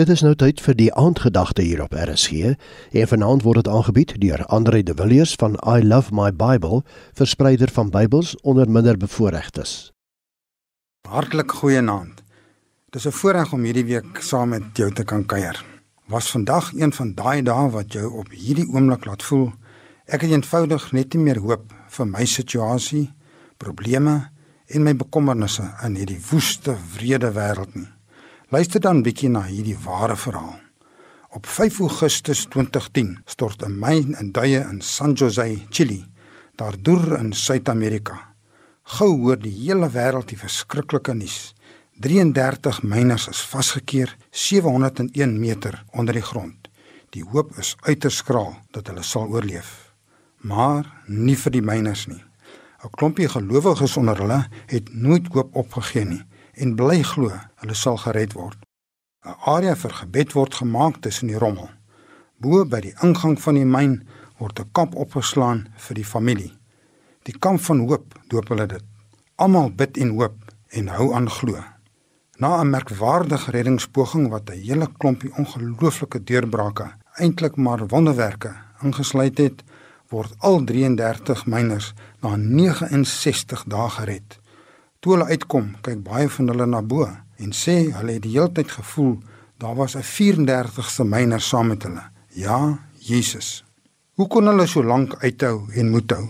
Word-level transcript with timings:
Dit 0.00 0.08
is 0.08 0.22
nou 0.24 0.32
tyd 0.32 0.62
vir 0.64 0.76
die 0.78 0.92
aandgedagte 0.96 1.60
hier 1.60 1.82
op 1.84 1.92
RSG 1.92 2.54
en 2.96 3.08
vanaand 3.10 3.42
word 3.44 3.58
dit 3.60 3.68
aangebied 3.68 4.14
deur 4.22 4.40
Andre 4.48 4.80
de 4.82 4.94
Villiers 4.96 5.34
van 5.36 5.58
I 5.60 5.82
Love 5.84 6.14
My 6.16 6.30
Bible, 6.32 6.78
verspreider 7.12 7.68
van 7.68 7.90
Bybels 7.92 8.30
onder 8.40 8.70
minderbevoorregtes. 8.70 9.92
Hartlik 11.04 11.52
goeienaand. 11.52 12.22
Dis 12.96 13.06
'n 13.06 13.12
voorreg 13.12 13.52
om 13.52 13.62
hierdie 13.62 13.84
week 13.84 14.22
saam 14.22 14.48
met 14.48 14.62
jou 14.72 14.92
te 14.92 15.04
kan 15.04 15.26
kuier. 15.26 15.64
Was 16.06 16.30
vandag 16.30 16.72
een 16.72 16.92
van 16.92 17.14
daai 17.14 17.42
dae 17.42 17.70
wat 17.70 17.92
jou 17.92 18.12
op 18.12 18.30
hierdie 18.30 18.68
oomblik 18.72 19.04
laat 19.04 19.22
voel 19.22 19.52
ek 20.06 20.20
het 20.20 20.30
eenvoudig 20.30 20.92
net 20.92 21.14
nie 21.14 21.22
meer 21.22 21.38
hoop 21.38 21.72
vir 21.88 22.06
my 22.06 22.24
situasie, 22.24 23.12
probleme 23.56 24.30
en 24.66 24.82
my 24.82 24.96
bekommernisse 24.96 25.74
in 25.84 25.94
hierdie 25.94 26.20
woeste, 26.30 26.76
wrede 26.96 27.32
wêreld 27.32 27.74
nie. 27.74 27.99
Luister 28.50 28.82
dan 28.82 29.04
bietjie 29.06 29.28
na 29.30 29.44
hierdie 29.46 29.76
ware 29.78 30.16
verhaal. 30.18 30.56
Op 31.38 31.44
5 31.46 31.76
Augustus 31.84 32.40
2010 32.50 33.12
stort 33.24 33.62
'n 33.62 33.78
myn 33.78 34.16
in 34.18 34.32
duie 34.32 34.58
in 34.58 34.80
San 34.80 35.12
Jose, 35.14 35.58
Chili, 35.68 36.04
daar 36.56 36.74
deur 36.82 37.18
in 37.18 37.32
Suid-Amerika. 37.32 38.34
Gou 38.82 39.20
hoor 39.20 39.38
die 39.38 39.54
hele 39.54 39.88
wêreld 39.90 40.28
die 40.28 40.38
verskriklike 40.38 41.14
nuus. 41.14 41.54
33 42.00 42.82
myners 42.82 43.28
is 43.28 43.40
vasgekeer 43.40 44.16
701 44.30 45.38
meter 45.38 45.84
onder 45.92 46.14
die 46.14 46.22
grond. 46.22 46.68
Die 47.10 47.24
hoop 47.24 47.58
is 47.58 47.76
uiters 47.80 48.16
skraal 48.16 48.56
dat 48.70 48.86
hulle 48.86 49.02
sal 49.02 49.28
oorleef. 49.28 49.94
Maar 50.36 51.02
nie 51.06 51.36
vir 51.36 51.52
die 51.52 51.62
myners 51.62 52.06
nie. 52.06 52.24
'n 52.82 52.90
Klompie 52.90 53.28
gelowiges 53.28 53.96
onder 53.96 54.18
hulle 54.18 54.48
het 54.66 54.94
nooit 54.94 55.26
hoop 55.32 55.54
opgegee 55.56 56.04
nie 56.04 56.24
en 56.54 56.76
bly 56.76 57.02
glo 57.02 57.32
hulle 57.62 57.74
sal 57.74 57.96
gered 57.96 58.32
word. 58.32 58.58
'n 59.24 59.36
Area 59.54 59.74
vir 59.76 59.92
gebed 60.00 60.32
word 60.32 60.54
gemaak 60.54 61.00
tussen 61.02 61.28
die 61.28 61.38
rommel. 61.38 61.68
Bo 62.40 62.64
by 62.64 62.80
die 62.80 62.94
ingang 63.04 63.36
van 63.40 63.54
die 63.54 63.68
myn 63.68 64.00
word 64.38 64.60
'n 64.60 64.70
kamp 64.72 64.94
opgeslaan 64.94 65.68
vir 65.76 65.94
die 65.94 66.04
familie. 66.14 66.52
Die 67.28 67.38
kamp 67.38 67.60
van 67.60 67.84
hoop 67.88 68.14
doop 68.28 68.48
hulle 68.48 68.66
dit. 68.66 68.84
Almal 69.36 69.70
bid 69.70 69.96
en 69.96 70.16
hoop 70.16 70.38
en 70.68 70.88
hou 70.88 71.12
aan 71.14 71.30
glo. 71.30 71.64
Na 72.38 72.60
'n 72.60 72.70
merkwaardige 72.70 73.50
reddingspoging 73.50 74.28
wat 74.28 74.50
'n 74.50 74.62
hele 74.66 74.88
klompie 74.98 75.32
ongelooflike 75.36 76.24
deurbrake, 76.24 76.86
eintlik 77.18 77.56
maar 77.56 77.86
wonderwerke 77.86 78.56
ingesluit 78.82 79.38
het, 79.38 79.62
word 80.08 80.34
al 80.38 80.64
33 80.64 81.46
myners 81.46 81.92
na 82.20 82.36
69 82.36 83.64
dae 83.64 83.90
gered. 83.90 84.39
Toe 85.00 85.14
hulle 85.14 85.30
uitkom, 85.32 85.70
kyk 85.80 86.02
baie 86.04 86.28
van 86.28 86.50
hulle 86.52 86.66
na 86.68 86.82
bo 86.84 87.06
en 87.40 87.54
sê 87.56 87.76
hulle 87.96 88.18
het 88.18 88.24
die 88.26 88.34
hele 88.34 88.52
tyd 88.52 88.68
gevoel 88.74 89.14
daar 89.60 89.76
was 89.78 89.96
'n 89.96 90.04
34ste 90.04 91.04
myner 91.04 91.40
saam 91.40 91.68
met 91.68 91.82
hulle. 91.82 92.02
Ja, 92.28 92.78
Jesus. 92.98 93.64
Hoe 94.14 94.28
kon 94.28 94.46
hulle 94.46 94.66
so 94.66 94.82
lank 94.84 95.14
uithou 95.22 95.72
en 95.72 95.90
moet 95.90 96.10
hou? 96.10 96.28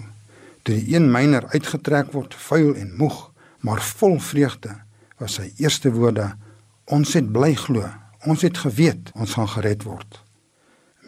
Toe 0.63 0.75
die 0.75 0.95
een 0.95 1.11
myner 1.11 1.49
uitgetrek 1.49 2.13
word, 2.13 2.35
vuil 2.35 2.75
en 2.75 2.97
moeg, 2.97 3.31
maar 3.61 3.83
vol 3.83 4.21
vreugde, 4.21 4.77
was 5.19 5.35
sy 5.35 5.53
eerste 5.57 5.93
woorde: 5.93 6.37
Ons 6.85 7.13
het 7.13 7.33
bly 7.33 7.55
glo. 7.55 7.85
Ons 8.27 8.43
het 8.43 8.59
geweet 8.59 9.11
ons 9.15 9.33
gaan 9.33 9.49
gered 9.49 9.83
word. 9.83 10.23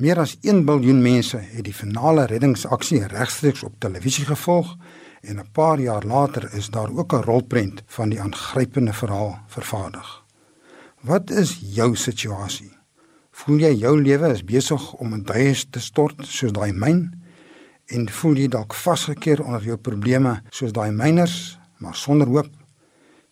Meer 0.01 0.19
as 0.19 0.39
1 0.41 0.65
miljard 0.65 1.03
mense 1.03 1.37
het 1.37 1.65
die 1.65 1.75
finale 1.75 2.25
reddingsaksie 2.27 3.07
regstreeks 3.07 3.63
op 3.63 3.73
televisie 3.79 4.25
gevolg 4.25 4.77
en 5.23 5.39
'n 5.39 5.51
paar 5.53 5.81
jaar 5.81 6.05
later 6.05 6.55
is 6.55 6.71
daar 6.71 6.91
ook 6.91 7.13
'n 7.13 7.23
rolprent 7.23 7.83
van 7.87 8.09
die 8.09 8.21
aangrypende 8.21 8.93
verhaal 8.93 9.39
vervaardig. 9.47 10.25
Wat 11.01 11.31
is 11.31 11.59
jou 11.61 11.97
situasie? 11.97 12.73
Voel 13.31 13.59
jy 13.59 13.73
jou 13.75 14.03
lewe 14.03 14.33
is 14.33 14.45
besig 14.45 14.93
om 14.93 15.13
in 15.13 15.23
duie 15.23 15.71
te 15.71 15.81
stort 15.81 16.27
soos 16.27 16.53
daai 16.53 16.73
myn 16.73 17.23
en 17.87 18.09
voel 18.09 18.37
jy 18.37 18.49
dalk 18.49 18.75
vasgekeer 18.75 19.43
onder 19.43 19.65
jou 19.65 19.77
probleme 19.77 20.43
soos 20.51 20.73
daai 20.73 20.91
myners, 20.91 21.59
maar 21.79 21.95
sonder 21.95 22.27
hoop? 22.27 22.51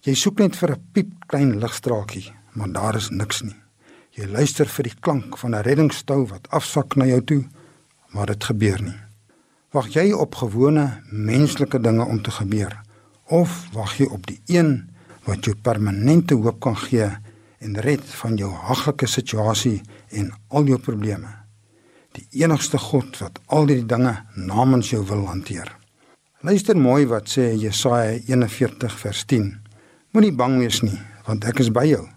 Jy 0.00 0.14
soek 0.14 0.38
net 0.38 0.56
vir 0.56 0.70
'n 0.70 0.84
piep 0.92 1.10
klein 1.26 1.58
ligstraaltjie, 1.58 2.32
maar 2.52 2.72
daar 2.72 2.96
is 2.96 3.10
niks 3.10 3.42
nie. 3.42 3.56
Jy 4.10 4.26
luister 4.26 4.66
vir 4.66 4.82
die 4.84 5.00
klank 5.00 5.38
van 5.38 5.54
'n 5.54 5.62
reddingstou 5.62 6.26
wat 6.26 6.50
afsak 6.50 6.96
na 6.96 7.04
jou 7.04 7.20
toe, 7.24 7.44
maar 8.08 8.26
dit 8.26 8.44
gebeur 8.44 8.82
nie. 8.82 9.09
Wag 9.70 9.92
jy 9.94 10.08
op 10.10 10.34
gewone 10.34 10.82
menslike 11.14 11.78
dinge 11.78 12.02
om 12.02 12.18
te 12.26 12.32
gebeur 12.34 12.72
of 13.30 13.68
wag 13.70 13.92
jy 14.00 14.08
op 14.10 14.24
die 14.26 14.40
een 14.50 14.72
wat 15.28 15.46
jou 15.46 15.52
permanente 15.54 16.34
hoop 16.34 16.56
kan 16.64 16.74
gee 16.74 17.06
en 17.62 17.76
red 17.78 18.02
van 18.18 18.34
jou 18.34 18.48
haglike 18.50 19.06
situasie 19.06 19.76
en 20.10 20.32
al 20.48 20.66
jou 20.66 20.78
probleme? 20.82 21.30
Die 22.18 22.42
enigste 22.42 22.80
God 22.82 23.14
wat 23.22 23.38
al 23.46 23.70
die 23.70 23.84
dinge 23.86 24.16
namens 24.34 24.90
jou 24.90 25.04
wil 25.06 25.22
hanteer. 25.28 25.70
Luister 26.42 26.74
mooi 26.74 27.06
wat 27.06 27.30
sê 27.30 27.52
Jesaja 27.54 28.16
41 28.26 28.96
vers 29.04 29.20
10. 29.30 29.52
Moenie 30.10 30.32
bang 30.34 30.56
wees 30.64 30.80
nie, 30.82 30.98
want 31.28 31.46
ek 31.46 31.62
is 31.62 31.70
by 31.70 31.84
jou. 31.86 32.08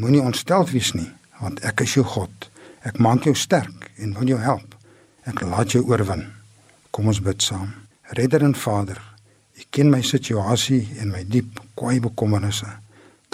Moenie 0.00 0.24
ontsteld 0.24 0.72
wees 0.72 0.94
nie, 0.96 1.10
want 1.42 1.60
ek 1.68 1.84
is 1.84 1.98
jou 1.98 2.06
God. 2.14 2.48
Ek 2.80 2.96
maak 2.96 3.28
jou 3.28 3.36
sterk 3.36 3.90
en 4.00 4.16
wil 4.16 4.32
jou 4.32 4.40
help. 4.40 4.72
Ek 5.28 5.44
laat 5.44 5.76
jou 5.76 5.84
oorwin. 5.84 6.24
Kom 6.94 7.10
ons 7.10 7.18
bid 7.18 7.42
saam. 7.42 7.72
Redder 8.14 8.44
en 8.46 8.54
Vader, 8.54 9.00
U 9.54 9.62
ken 9.70 9.90
my 9.90 10.02
situasie 10.02 10.84
en 11.02 11.10
my 11.10 11.24
diep 11.26 11.58
kwaai 11.78 11.98
bekommernisse. 12.02 12.68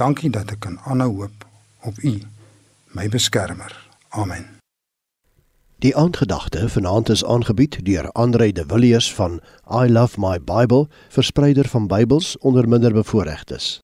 Dankie 0.01 0.31
dat 0.33 0.53
ek 0.55 0.63
kan 0.65 0.79
aanhou 0.89 1.11
hoop 1.19 1.45
op 1.85 2.01
U, 2.05 2.15
my 2.97 3.09
beskermer. 3.13 3.77
Amen. 4.17 4.47
Die 5.81 5.93
aandgedagte 5.97 6.69
vanaand 6.69 7.09
is 7.13 7.25
aangebied 7.25 7.79
deur 7.85 8.11
Andre 8.13 8.53
de 8.53 8.65
Villiers 8.69 9.13
van 9.17 9.41
I 9.69 9.89
Love 9.93 10.21
My 10.21 10.37
Bible, 10.41 10.89
verspreider 11.09 11.69
van 11.69 11.87
Bybels 11.89 12.39
onder 12.39 12.69
minderbevoorregtes. 12.69 13.79